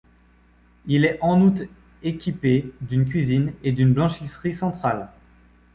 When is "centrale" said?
4.55-5.09